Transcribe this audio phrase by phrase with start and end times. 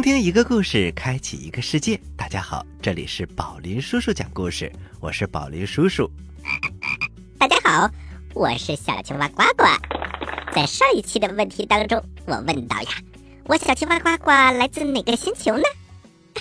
[0.00, 2.00] 倾听一个故事，开启一个世界。
[2.16, 6.10] 大家好，这里是宝林叔叔讲故事，我是宝林叔叔。
[7.38, 7.90] 大家好，
[8.32, 9.66] 我是小青蛙呱呱。
[10.54, 12.88] 在上一期的问题当中，我问到呀，
[13.44, 15.64] 我小青蛙呱呱来自哪个星球呢？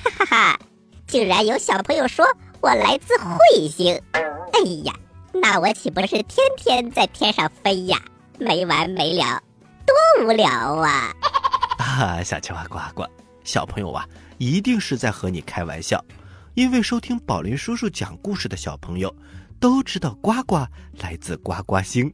[0.01, 0.59] 哈哈哈，
[1.05, 2.25] 竟然有小朋友说
[2.61, 4.01] 我来自彗星。
[4.13, 4.93] 哎呀，
[5.33, 7.99] 那我岂不是天天在天上飞呀？
[8.39, 9.43] 没完没了，
[9.85, 11.13] 多无聊啊！
[11.77, 13.05] 啊，小青蛙呱呱。
[13.49, 16.05] 小朋友啊，一定是在和你开玩笑，
[16.53, 19.11] 因为收听宝林叔叔讲故事的小朋友
[19.59, 20.67] 都知道呱呱
[20.99, 22.13] 来自呱呱星。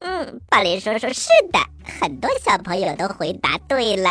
[0.00, 1.58] 嗯，宝林叔叔是的，
[1.98, 4.10] 很多小朋友都回答对了，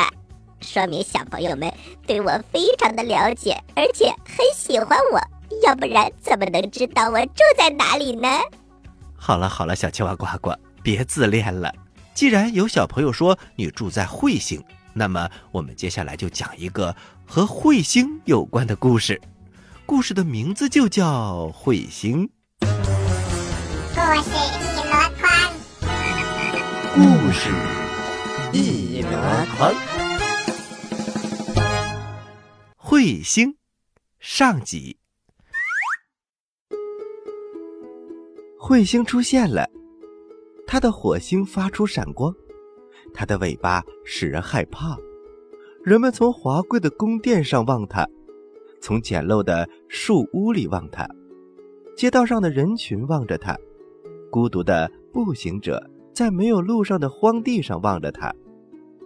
[0.59, 1.72] 说明小朋友们
[2.08, 5.21] 对我非常的了解，而且很喜欢我，
[5.64, 8.27] 要不然怎么能知道我住在哪里呢？
[9.16, 11.71] 好了好了，小青蛙呱呱，别自恋了。
[12.16, 14.59] 既然有小朋友说你住在彗星。
[14.97, 19.21] 那么，我们接下来就讲一个和彗星有关的故事，
[19.85, 22.27] 故事的名字就叫《彗星》。
[22.65, 24.89] 故事一箩
[25.21, 25.53] 筐，
[26.95, 27.52] 故事
[28.53, 29.11] 一箩
[29.55, 29.71] 筐。
[32.75, 33.55] 彗星
[34.19, 34.97] 上集，
[38.59, 39.69] 彗星出现了，
[40.65, 42.33] 它的火星发出闪光。
[43.13, 44.97] 它的尾巴使人害怕，
[45.83, 48.07] 人们从华贵的宫殿上望它，
[48.79, 51.07] 从简陋的树屋里望它，
[51.95, 53.57] 街道上的人群望着它，
[54.29, 58.33] 孤独的步行者在没有路上的荒地上望着它。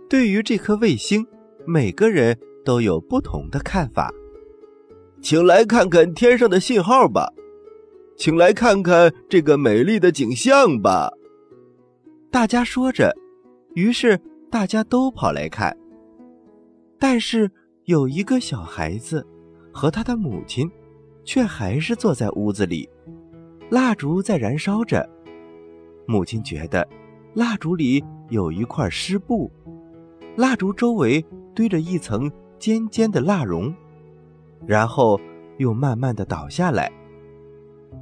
[0.09, 1.25] 对于这颗卫星，
[1.65, 4.11] 每个人都有不同的看法。
[5.21, 7.31] 请来看看天上的信号吧，
[8.17, 11.11] 请来看看这个美丽的景象吧。
[12.29, 13.15] 大家说着。
[13.73, 15.75] 于是大家都跑来看，
[16.99, 17.49] 但是
[17.85, 19.25] 有一个小孩子
[19.71, 20.69] 和他的母亲，
[21.23, 22.89] 却还是坐在屋子里，
[23.69, 25.07] 蜡烛在燃烧着。
[26.05, 26.85] 母亲觉得
[27.33, 29.49] 蜡烛里有一块湿布，
[30.35, 32.29] 蜡烛周围堆着一层
[32.59, 33.73] 尖尖的蜡绒，
[34.67, 35.19] 然后
[35.57, 36.91] 又慢慢的倒下来。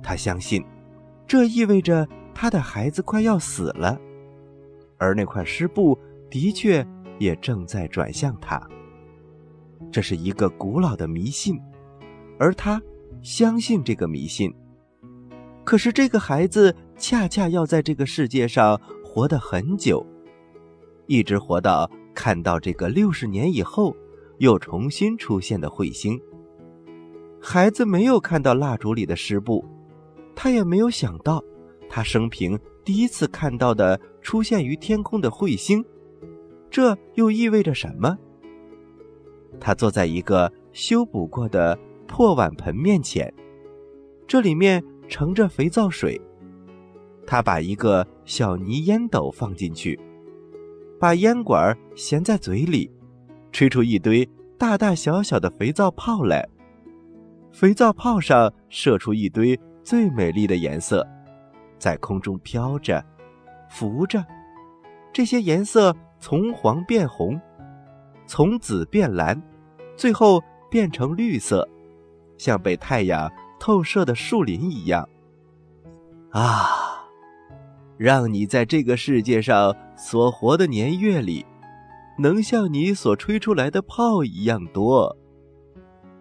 [0.01, 0.65] 他相信，
[1.27, 3.99] 这意味着他的孩子快要死了。
[4.99, 5.97] 而那块湿布
[6.29, 6.85] 的确
[7.17, 8.61] 也正在转向他。
[9.91, 11.59] 这是一个古老的迷信，
[12.37, 12.79] 而他
[13.23, 14.53] 相信这个迷信。
[15.63, 20.05] 可是这个孩子恰恰要在这个世界上活得很久，
[21.07, 23.95] 一直活到看到这个六十年以后
[24.37, 26.19] 又重新出现的彗星。
[27.41, 29.63] 孩子没有看到蜡烛里的湿布，
[30.35, 31.43] 他也没有想到，
[31.87, 32.59] 他生平。
[32.83, 35.83] 第一次看到的出现于天空的彗星，
[36.69, 38.17] 这又意味着什么？
[39.59, 43.33] 他坐在一个修补过的破碗盆面前，
[44.27, 46.19] 这里面盛着肥皂水。
[47.25, 49.99] 他把一个小泥烟斗放进去，
[50.99, 52.89] 把烟管衔在嘴里，
[53.51, 54.27] 吹出一堆
[54.57, 56.47] 大大小小的肥皂泡来。
[57.51, 61.05] 肥皂泡上射出一堆最美丽的颜色。
[61.77, 63.03] 在空中飘着，
[63.69, 64.25] 浮着，
[65.13, 67.39] 这些颜色从黄变红，
[68.25, 69.41] 从紫变蓝，
[69.95, 71.67] 最后变成绿色，
[72.37, 75.07] 像被太阳透射的树林一样。
[76.31, 76.67] 啊，
[77.97, 81.45] 让你在这个世界上所活的年月里，
[82.17, 85.15] 能像你所吹出来的泡一样多。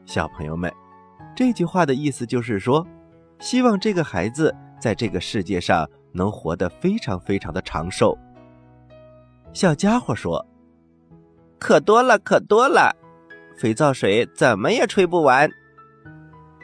[0.04, 0.72] 小朋友们，
[1.34, 2.86] 这句话的意思就是说，
[3.38, 4.54] 希望这个孩子。
[4.80, 5.84] 在这个世界上
[6.18, 8.18] 能活得非常非常的长寿。
[9.54, 10.44] 小家伙说
[11.58, 12.94] ：“可多了，可多了，
[13.56, 15.48] 肥皂水怎么也吹不完。”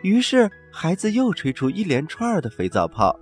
[0.03, 3.19] 于是孩子又吹出一连串的肥皂泡。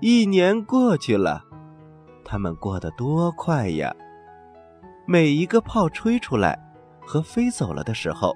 [0.00, 1.44] 一年过去了，
[2.24, 3.94] 他们过得多快呀！
[5.06, 6.58] 每一个泡吹出来
[7.06, 8.34] 和飞走了的时候，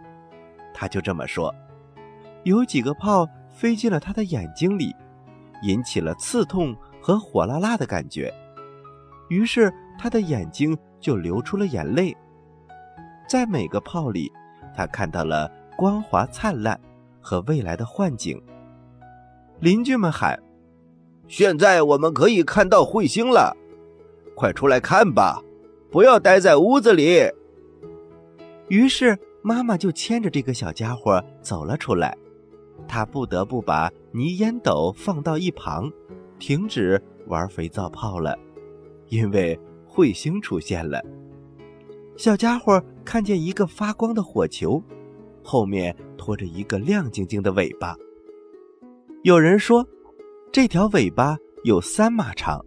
[0.73, 1.53] 他就这么说
[2.45, 4.95] ：“有几个泡飞进了他的眼睛里。”
[5.63, 8.33] 引起了刺痛和火辣辣的感觉，
[9.29, 12.17] 于是他的眼睛就流出了眼泪。
[13.29, 14.33] 在每个泡里，
[14.75, 16.81] 他看到了光滑灿烂
[17.21, 18.41] 和未来的幻景。
[19.61, 20.39] 邻居们喊
[21.27, 23.57] 现在我们可以看到彗星了，
[24.35, 25.43] 快出来看吧，
[25.91, 27.31] 不要待在屋子里。
[28.69, 32.17] ：“于是妈妈就牵着这个小家伙走了出来。
[32.87, 35.89] 他不得不把泥烟斗放到一旁，
[36.41, 38.37] 停止玩肥皂泡了，
[39.11, 39.57] 因为
[39.89, 41.01] 彗星出现了。
[42.17, 44.83] 小家伙看见一个发光的火球，
[45.41, 47.97] 后面拖着一个亮晶晶的尾巴。
[49.23, 49.87] 有人说，
[50.51, 52.61] 这条尾巴有三码长，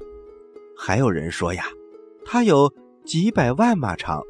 [0.73, 1.65] 还有人说呀，
[2.23, 4.23] 它有几百万码长。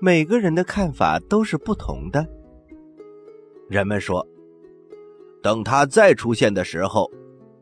[0.00, 2.26] 每个人的看法都是不同的。
[3.68, 4.26] 人们说，
[5.44, 7.10] 等他再出现的时候，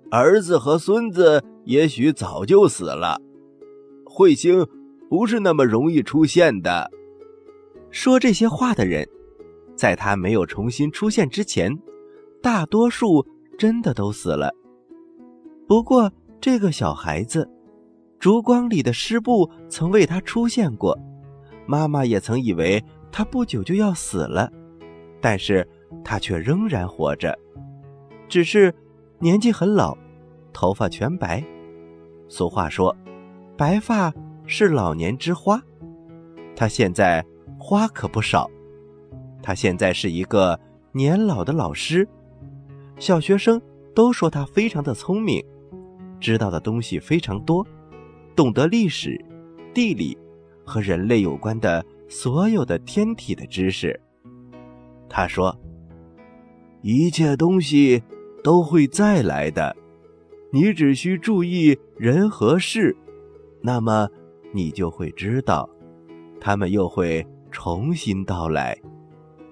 [0.09, 3.21] 儿子和孙子也许早就死了。
[4.05, 4.65] 彗星
[5.11, 6.89] 不是那么容易出现的。
[7.91, 9.05] 说这些话的人，
[9.75, 11.77] 在他没有重新出现之前，
[12.41, 13.27] 大多数
[13.59, 14.55] 真的都死了。
[15.67, 16.09] 不过，
[16.41, 17.51] 这个小孩子，
[18.21, 20.97] 烛光里的湿布曾为他出现过，
[21.67, 22.81] 妈妈也曾以为
[23.11, 24.49] 他不久就要死了，
[25.21, 25.69] 但是
[26.05, 27.37] 他却仍然活着，
[28.33, 28.75] 只是
[29.19, 29.95] 年纪很老，
[30.55, 31.45] 头发全白。
[32.31, 32.97] 俗话说，
[33.59, 34.11] 白发
[34.47, 35.63] 是老年之花，
[36.57, 37.23] 他现在
[37.59, 38.51] 花可不少。
[39.43, 40.59] 他现在是一个
[40.93, 42.09] 年老的老师，
[42.99, 43.61] 小学生
[43.95, 45.45] 都说他非常的聪明，
[46.19, 47.67] 知道的东西非常多，
[48.35, 49.23] 懂得历史、
[49.75, 50.17] 地理
[50.65, 54.01] 和人类有关的所有的天体的知识。
[55.07, 55.55] 他说
[56.81, 58.03] ：“一切东西
[58.43, 59.75] 都会再来的，
[60.51, 62.97] 你只需注意人和事，
[63.61, 64.09] 那么
[64.53, 65.69] 你就会知道，
[66.41, 68.77] 他们又会重新到来，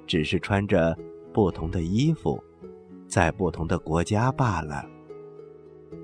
[0.06, 0.96] 只是穿着
[1.32, 2.42] 不同的衣服，
[3.06, 4.84] 在不同的国家罢了。”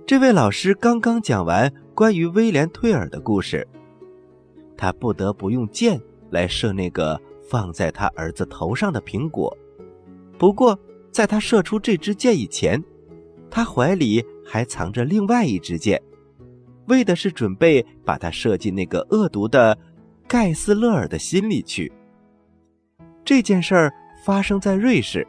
[0.06, 3.66] 这位老师刚刚讲完关于威廉·退尔的故事，
[4.76, 6.00] 他不得不用箭
[6.30, 9.56] 来射那个放在他儿子头上的苹果。
[10.38, 10.78] 不过，
[11.16, 12.84] 在他射出这支箭以前，
[13.50, 15.98] 他怀里还藏着另外一支箭，
[16.88, 19.78] 为的是准备把它射进那个恶毒的
[20.28, 21.90] 盖斯勒尔的心里去。
[23.24, 23.94] 这件事儿
[24.26, 25.26] 发生在瑞士，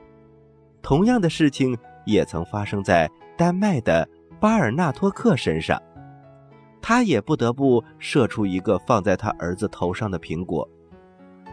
[0.82, 1.74] 同样的事情
[2.06, 4.06] 也曾发生在丹麦的
[4.42, 5.82] 巴尔纳托克身上，
[6.82, 10.70] 他也不得不射出一个放在他儿子头上的苹果，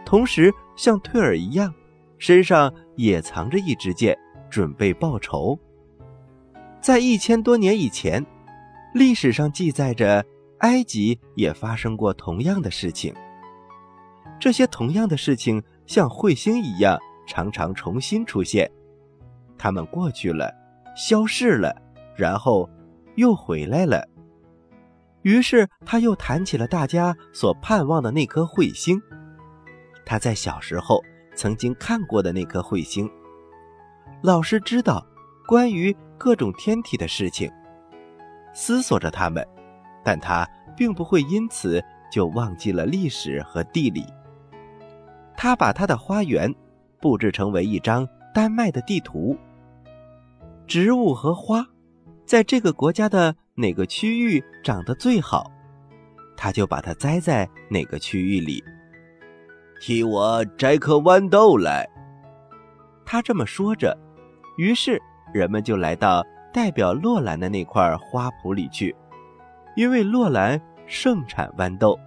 [0.05, 1.73] 同时像退尔一样，
[2.17, 4.13] 身上也藏着一支箭，
[4.49, 5.59] 准备报仇。
[6.81, 8.25] 在一千多年以前，
[8.93, 10.23] 历史上记载着
[10.59, 13.13] 埃及也发生过同样的事情。
[14.39, 18.69] 这些同样的事情像彗星一样，常常重新出现，
[19.57, 20.53] 它们过去了，
[20.95, 21.75] 消逝了，
[22.15, 22.69] 然后
[23.15, 24.07] 又回来了。
[25.23, 29.01] 于是他又谈起了大家所盼望的那颗彗星，
[30.05, 31.01] 他在小时候
[31.33, 33.09] 曾经看过的那颗彗星。
[34.21, 35.05] 老师知道
[35.47, 37.51] 关于各种天体的事情，
[38.53, 39.45] 思索着它们，
[40.03, 44.05] 但他并不会因此就忘记了历史和地理。
[45.37, 46.53] 他把他的花园
[46.99, 49.37] 布置成为一张丹麦的地图，
[50.65, 51.65] 植物和花
[52.25, 55.51] 在这个国家的哪个区域长得最好，
[56.35, 58.63] 他就把它栽在哪个区域里。
[59.79, 61.87] 替我摘颗豌豆来。
[63.05, 63.95] 他这么说着，
[64.57, 65.01] 于是
[65.33, 68.95] 人们就来到代表洛兰的那块花圃里去，
[69.75, 71.99] 因为洛兰盛产豌豆。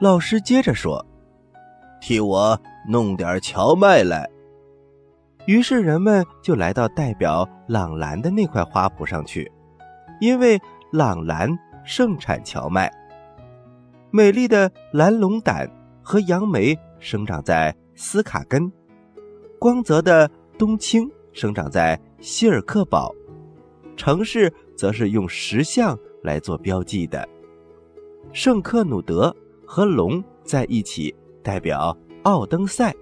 [0.00, 1.04] 老师接着说。
[2.02, 2.58] 替我
[2.88, 4.26] 弄点荞麦来。
[5.44, 9.52] 于是人们就来到代表朗兰的那块花圃上去，
[10.18, 10.58] 因为
[10.90, 11.50] 朗兰
[11.84, 12.90] 盛产荞麦。
[14.10, 15.70] 美丽的蓝龙胆
[16.02, 18.72] 和杨梅生长在斯卡根，
[19.58, 23.10] 光泽的冬青生长在希尔克堡，
[23.96, 27.26] 城市则是用石像来做标记的。
[28.34, 31.14] 圣克努德和龙在一起。
[31.42, 32.94] 代表奥登塞，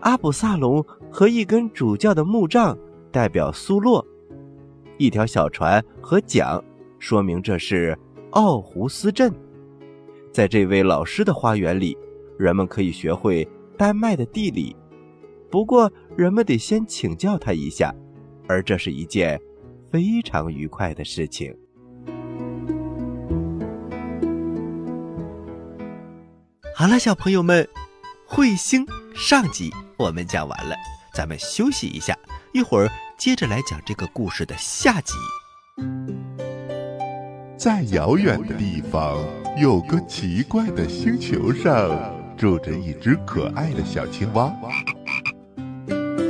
[0.00, 2.76] 阿卜萨隆和一根主教的木杖
[3.10, 4.06] 代表苏洛，
[4.98, 6.62] 一条小船和桨
[6.98, 7.98] 说明这是
[8.32, 9.32] 奥胡斯镇。
[10.30, 11.96] 在这位老师的花园里，
[12.38, 14.76] 人们可以学会丹麦的地理，
[15.56, 17.90] 不过人们得先请教他一下，
[18.46, 19.40] 而这是一件
[19.90, 21.50] 非常愉快的事情。
[26.74, 27.66] 好了，小朋友们，
[28.28, 30.76] 彗星上集我们讲完了，
[31.14, 32.14] 咱们休息一下，
[32.52, 35.14] 一会儿接着来讲这个故事的下集。
[37.56, 39.24] 在遥远的地方，
[39.58, 44.54] 有个奇怪的星球上，住着一只可爱的小青蛙。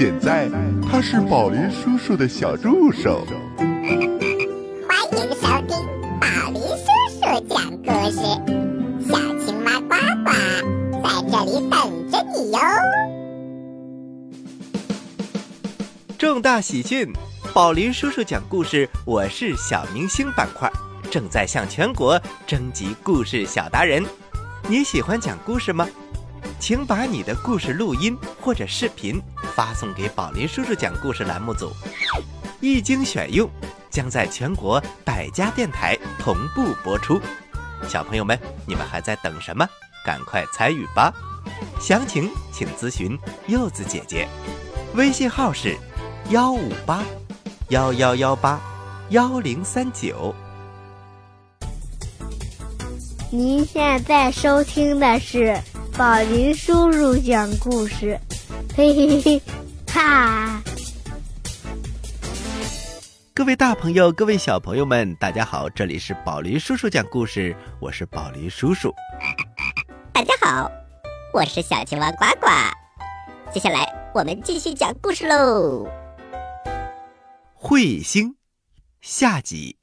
[0.00, 0.48] 现在
[0.90, 3.22] 他是宝林叔叔的小助手。
[3.58, 5.76] 欢迎收听
[6.18, 6.86] 宝林叔
[7.20, 8.16] 叔讲故事，
[9.06, 10.32] 小青蛙呱呱
[11.02, 12.58] 在这里等着你哟。
[16.16, 17.12] 重大喜讯！
[17.52, 20.72] 宝林叔叔讲故事，我是小明星板块，
[21.10, 24.02] 正在向全国征集故事小达人。
[24.66, 25.86] 你喜欢讲故事吗？
[26.60, 29.20] 请把你的故事录音或者视频
[29.56, 31.72] 发送给宝林叔叔讲故事栏目组，
[32.60, 33.48] 一经选用，
[33.90, 37.18] 将在全国百家电台同步播出。
[37.88, 39.66] 小朋友们，你们还在等什么？
[40.04, 41.10] 赶快参与吧！
[41.80, 44.28] 详情请咨询柚子姐姐，
[44.94, 45.74] 微信号是
[46.28, 47.02] 幺五八
[47.70, 48.60] 幺幺幺八
[49.08, 50.34] 幺零三九。
[53.32, 55.58] 您现在收听的是
[56.00, 58.18] 宝林叔叔讲故事，
[58.74, 59.42] 嘿嘿嘿，
[59.92, 60.58] 哈！
[63.34, 68.90] 各位大朋友，各位小朋友们，大家好，这里是宝林叔叔讲故事，我是宝林叔叔。
[70.10, 70.72] 大家好，
[71.34, 72.48] 我是小青蛙呱呱。
[73.52, 75.86] 接下来我们继续讲故事喽。
[77.60, 78.36] 彗星
[79.02, 79.76] 下集。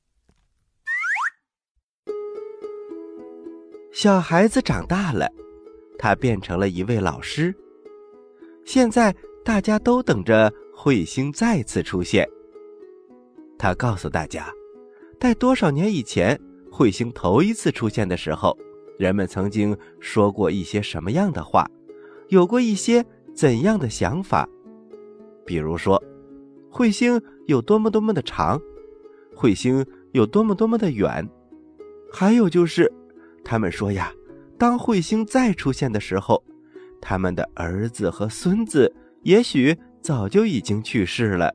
[3.93, 5.31] 小孩子长大了，
[5.97, 7.53] 他变成了一位老师。
[8.65, 12.27] 现在大家都等着彗星再次出现。
[13.57, 14.51] 他告诉大家，
[15.19, 16.39] 在多少年以前，
[16.71, 18.55] 彗星头一次出现的时候，
[18.99, 21.65] 人们曾经说过一些什么样的话，
[22.27, 24.47] 有过一些怎样的想法。
[25.45, 26.01] 比如说，
[26.71, 28.61] 彗星有多么多么的长，
[29.35, 31.27] 彗星有多么多么的远，
[32.11, 32.91] 还有就是。
[33.43, 34.11] 他们说呀，
[34.57, 36.43] 当彗星再出现的时候，
[37.01, 38.91] 他们的儿子和孙子
[39.23, 41.53] 也许早就已经去世了。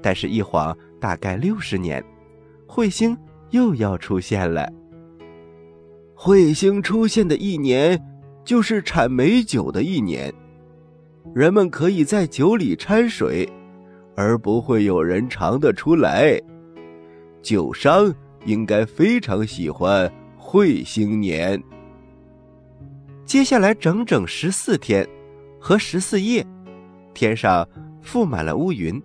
[0.00, 2.04] 但是，一晃大概六十年，
[2.68, 3.16] 彗星
[3.50, 4.70] 又要出现了。
[6.14, 8.00] 彗星出现的一年，
[8.44, 10.32] 就是产美酒的一年，
[11.34, 13.48] 人们可以在酒里掺水，
[14.14, 16.40] 而不会有人尝得出来。
[17.42, 18.14] 酒商
[18.44, 20.10] 应该非常喜欢。
[20.54, 21.60] 彗星年，
[23.24, 25.04] 接下来整整十四天
[25.58, 26.46] 和十四夜，
[27.12, 27.68] 天上
[28.00, 29.02] 覆满了乌云，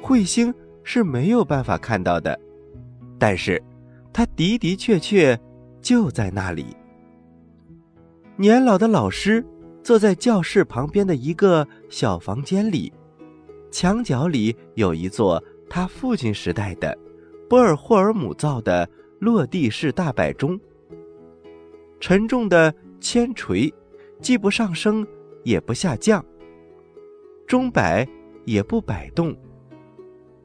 [0.00, 2.40] 彗星是没有办法看到的，
[3.18, 3.62] 但是
[4.14, 5.38] 它的的确确
[5.82, 6.74] 就在那里。
[8.36, 9.44] 年老的老师
[9.82, 12.90] 坐在教室旁边的一个小房间里，
[13.70, 16.96] 墙角里有一座他父亲时代的
[17.46, 18.88] 波尔霍尔姆造的。
[19.18, 20.60] 落地式大摆钟，
[21.98, 23.72] 沉重的铅锤，
[24.20, 25.06] 既不上升，
[25.42, 26.24] 也不下降。
[27.46, 28.06] 钟摆
[28.44, 29.34] 也不摆动。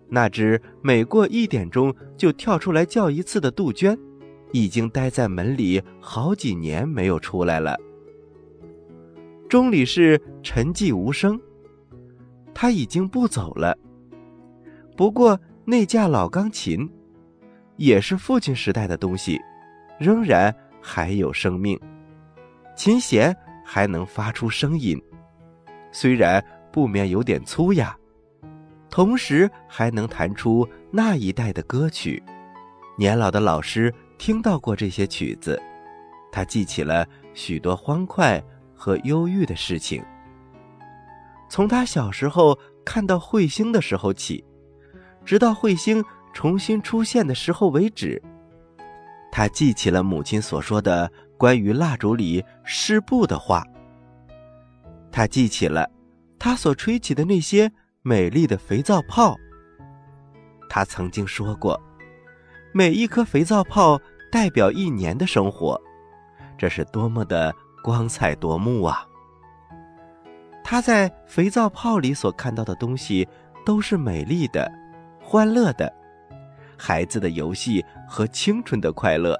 [0.07, 3.97] 那只每过一点钟就跳出来叫一次的杜鹃，
[4.53, 7.77] 已经待在门里好几年没有出来了。
[9.49, 11.37] 钟里是沉寂无声，
[12.53, 13.77] 他已经不走了。
[14.95, 16.89] 不过那架老钢琴。
[17.81, 19.41] 也是父亲时代的东西，
[19.97, 21.79] 仍然还有生命，
[22.75, 23.35] 琴弦
[23.65, 25.01] 还能发出声音，
[25.91, 27.97] 虽然不免有点粗哑，
[28.87, 32.21] 同时还能弹出那一代的歌曲。
[32.99, 35.59] 年老的老师听到过这些曲子，
[36.31, 38.39] 他记起了许多欢快
[38.75, 40.05] 和忧郁的事情。
[41.49, 44.45] 从他小时候看到彗星的时候起，
[45.25, 46.05] 直到彗星。
[46.33, 48.21] 重新出现的时候为止，
[49.31, 53.65] 他记起了母亲所说的关于蜡烛里湿布的话。
[55.11, 55.89] 他记起了
[56.39, 57.71] 他所吹起的那些
[58.01, 59.35] 美丽的肥皂泡。
[60.69, 61.79] 他曾经说过，
[62.73, 63.99] 每一颗肥皂泡
[64.31, 65.79] 代表一年的生活，
[66.57, 69.05] 这是多么的光彩夺目啊！
[70.63, 73.27] 他在肥皂泡里所看到的东西，
[73.65, 74.71] 都是美丽的、
[75.19, 75.93] 欢乐的，
[76.83, 79.39] 孩子的游戏和青春的快乐，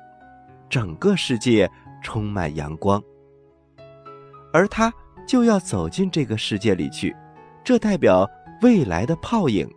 [0.69, 1.67] 整个世界
[2.03, 3.01] 充满阳光。
[4.53, 4.93] 而他
[5.27, 7.15] 就要走进这个世界里去，
[7.63, 8.29] 这代表
[8.61, 9.67] 未来的泡影。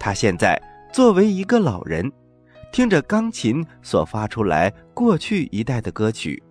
[0.00, 0.60] 他现在
[0.92, 2.10] 作为一个老人，
[2.72, 6.42] 听着钢琴所发出来过去一代的歌曲，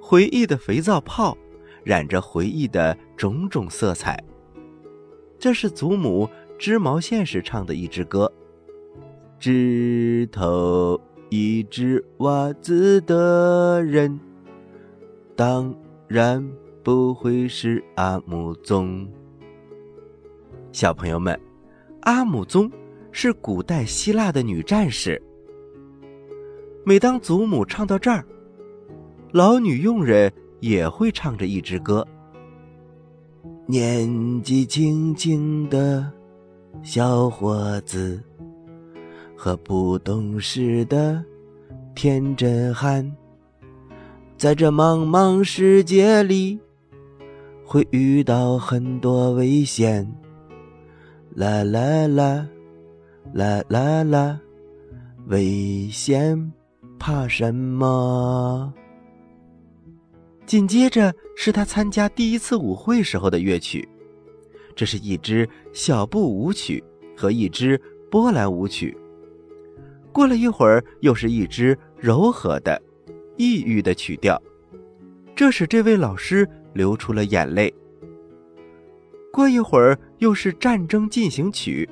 [0.00, 1.36] 回忆的肥皂泡，
[1.82, 4.22] 染着回忆的种种色彩。
[5.36, 8.32] 这是祖母织毛线时唱的一支歌
[9.44, 10.98] ：“枝头
[11.28, 14.18] 一只袜子的人，
[15.36, 15.74] 当
[16.08, 16.42] 然。”
[16.82, 19.08] 不会是阿姆宗。
[20.70, 21.38] 小朋友们，
[22.02, 22.70] 阿姆宗
[23.10, 25.20] 是古代希腊的女战士。
[26.84, 28.22] 每当祖母唱到这儿，
[29.32, 32.06] 老女佣人也会唱着一支歌。
[33.66, 36.12] 年纪轻轻的
[36.82, 38.22] 小伙子
[39.36, 41.24] 和不懂事的
[41.94, 43.10] 天真汉，
[44.36, 46.58] 在这茫茫世界里。
[47.66, 50.06] 会遇到很多危险，
[51.34, 52.46] 啦啦啦，
[53.32, 54.38] 啦啦啦，
[55.28, 56.52] 危险
[56.98, 58.70] 怕什么？
[60.44, 63.88] 紧接着是他参加第一次舞会时候的乐曲，
[64.76, 66.84] 这是一支小步舞曲
[67.16, 68.94] 和一支波兰舞曲。
[70.14, 72.80] 过了一会儿，又是一支柔和的、
[73.36, 74.40] 抑郁的曲调，
[75.34, 76.48] 这使这位老师。
[76.74, 77.72] 流出了眼泪。
[79.32, 81.88] 过一会儿又是战争进行曲，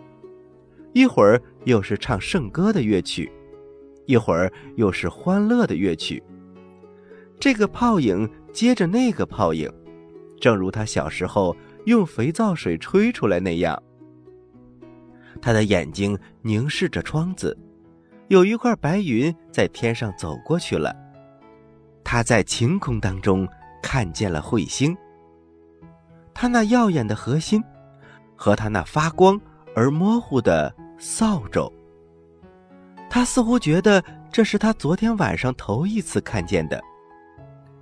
[0.92, 3.30] 一会儿又是唱圣歌的乐曲，
[4.06, 6.20] 一会儿又是欢乐的乐曲。
[7.38, 9.72] 这个泡影接着那个泡影，
[10.40, 13.80] 正如他小时候用肥皂水吹出来那样。
[15.40, 17.56] 他的眼睛凝视着窗子，
[18.32, 20.90] 有一块白云在天上走过去了。
[22.02, 23.46] 他在晴空当中。
[23.84, 24.96] 看见了彗星，
[26.32, 27.60] 他那耀眼的核心，
[28.36, 29.38] 和他那发光
[29.74, 31.70] 而模糊的扫帚。
[33.10, 36.80] 他似乎觉得这是他昨天晚上头一次看见的，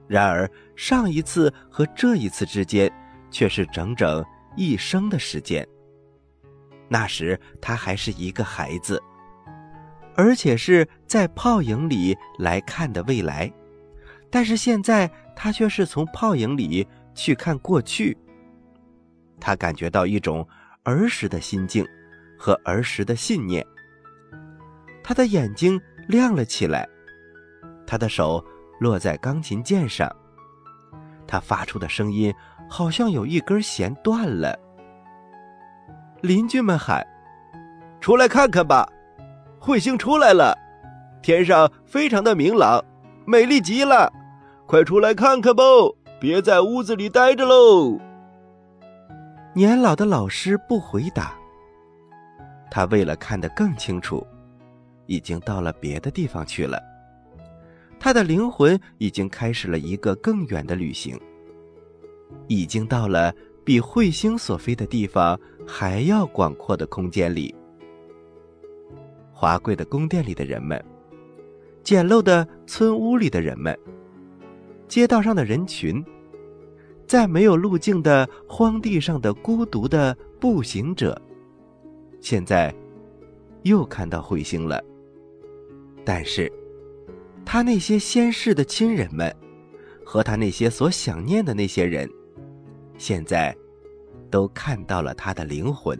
[0.08, 2.90] 然而上一次和这一次之间
[3.30, 4.24] 却是整整
[4.56, 5.64] 一生的时间。
[6.88, 9.00] 那时他还是一个孩子，
[10.14, 13.50] 而且是在泡影里来看的未来。
[14.30, 18.16] 但是现在他却是从泡影里去看过去。
[19.40, 20.46] 他感觉到一种
[20.84, 21.84] 儿时的心境
[22.38, 23.66] 和儿时的信念。
[25.02, 26.86] 他的眼睛亮了起来，
[27.86, 28.44] 他的手
[28.78, 30.08] 落在钢琴键上，
[31.26, 32.32] 他发出的声音
[32.68, 34.56] 好像有一根弦断了。
[36.20, 37.04] 邻居们喊
[38.00, 38.86] ：“出来看看吧，
[39.60, 40.56] 彗星出来了，
[41.22, 42.82] 天上非常的明朗，
[43.26, 44.10] 美丽极了。”
[44.66, 45.62] 快出来看看吧！
[46.20, 47.98] 别在屋子里待着喽。
[49.52, 51.34] 年老的老师不回答。
[52.70, 54.24] 他为了看得更清楚，
[55.06, 56.80] 已经到了别的地方去了。
[57.98, 61.20] 他的灵魂已经开始了一个更远的旅行，
[62.46, 67.52] 已经到了比彗星所飞的地方还要广阔的空间里。
[69.40, 70.78] 华贵的宫殿里的人们，
[71.82, 73.74] 简陋的村屋里的人们。
[74.86, 76.04] 街道上的人群，
[77.06, 81.18] 在没有路径的荒地上的孤独的步行者，
[82.20, 82.70] 现在
[83.62, 84.78] 又看到彗星了。
[86.04, 86.52] 但是，
[87.42, 89.34] 他那些先逝的亲人们，
[90.04, 92.06] 和他那些所想念的那些人，
[92.98, 93.56] 现在
[94.30, 95.98] 都看到了他的灵魂。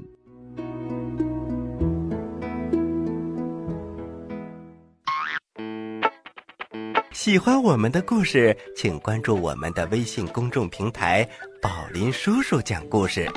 [7.21, 11.29] 喜欢我们的故事，请关注我们的微信公众平台
[11.61, 13.31] “宝林叔叔讲故事”，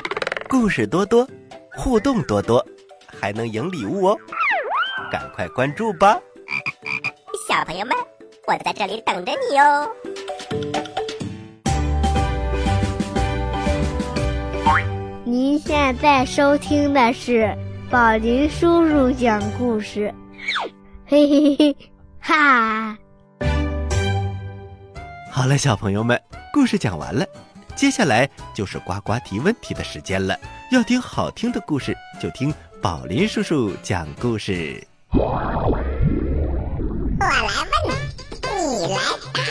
[0.47, 1.27] 故事多多，
[1.75, 2.65] 互动多多，
[3.05, 4.17] 还能赢礼物哦！
[5.11, 6.17] 赶快关注吧，
[7.45, 7.93] 小朋友们，
[8.47, 9.91] 我在这里等着你哟。
[15.25, 17.53] 您现在收听的是
[17.91, 20.15] 宝林叔叔讲故事，
[21.05, 21.75] 嘿嘿嘿，
[22.21, 22.97] 哈。
[25.43, 26.17] 好了，小朋友们，
[26.53, 27.27] 故事讲完了，
[27.75, 30.39] 接下来就是呱呱提问题的时间了。
[30.71, 34.81] 要听好听的故事，就听宝林叔叔讲故事。
[35.09, 35.37] 我
[37.19, 37.41] 来
[37.83, 37.93] 问，
[38.47, 38.97] 你来
[39.33, 39.43] 答，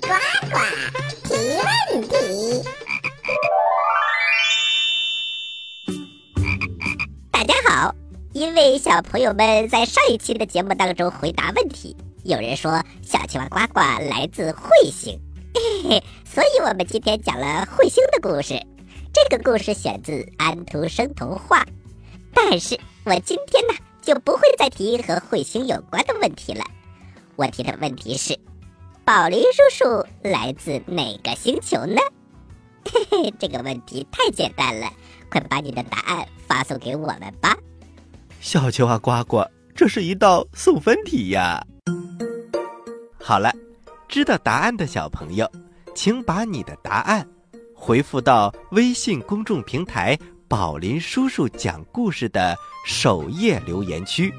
[0.00, 0.08] 呱
[0.48, 0.56] 呱
[1.24, 1.28] 提
[1.58, 1.68] 问
[2.08, 2.64] 题。
[7.30, 7.94] 大家好
[8.32, 11.94] 因为小朋友们在上一期的节目当中回答问题，
[12.26, 15.16] 有人说小青蛙呱呱来自彗星，
[15.54, 18.60] 嘿嘿，所以我们今天讲了彗星的故事。
[19.14, 21.64] 这个故事选自安徒生童话，
[22.34, 26.64] 但是我今天呢就不会再提和彗星有关的问题了。
[27.36, 28.36] 我提的问题是：
[29.04, 32.00] 宝林叔叔来自哪个星球呢？
[32.90, 34.92] 嘿嘿，这个问题太简单了，
[35.30, 37.56] 快把你的答案发送给我们吧。
[38.40, 39.44] 小青蛙呱呱，
[39.76, 41.64] 这是一道送分题呀！
[43.26, 43.52] 好了，
[44.06, 45.50] 知道答案的小朋友，
[45.96, 47.26] 请把你的答案
[47.74, 54.32] 回复到微信公众平台“宝林叔叔讲故事”的首页留言区，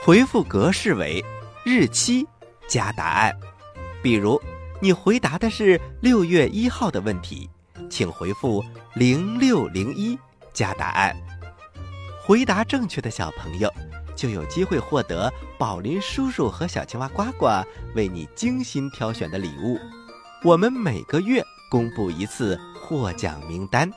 [0.00, 1.20] 回复格式为
[1.64, 2.24] 日期
[2.68, 3.36] 加答案。
[4.00, 4.40] 比如，
[4.80, 7.50] 你回答的是六月一号的问题，
[7.90, 10.16] 请回复零六零一
[10.52, 11.16] 加答案。
[12.24, 13.68] 回答正确的小朋友，
[14.14, 17.46] 就有机会获得宝林叔叔和小青蛙呱呱
[17.94, 19.78] 为你精心挑选的礼物。
[20.44, 23.90] 我们每个月公布一次获奖名单，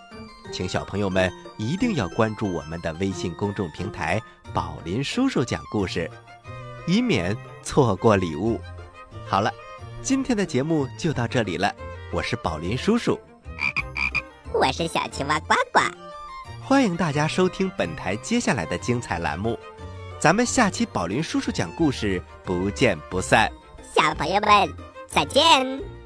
[0.51, 4.21] 请小朋友们一定要关注我们的微信公众平台
[4.53, 6.10] “宝林叔叔讲故事”，
[6.88, 8.60] 以免错过礼物。
[9.27, 9.51] 好了，
[10.01, 11.73] 今天的节目就到这里了，
[12.13, 13.19] 我是宝林叔叔，
[14.53, 15.82] 我是小青蛙呱呱。
[16.63, 19.60] 欢迎大家收听本台接下来的精彩栏目，
[20.19, 23.51] 咱们下期宝林叔叔讲故事不见不散。
[23.95, 24.73] 小朋友们，
[25.08, 25.96] 再见。